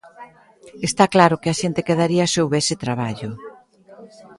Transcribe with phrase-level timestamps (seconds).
[0.87, 3.29] Está claro que a xente quedaría se houbese traballo.